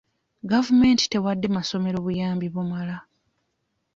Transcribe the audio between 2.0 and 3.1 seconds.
buyambi bumala.